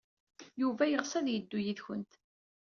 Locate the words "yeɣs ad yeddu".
0.87-1.59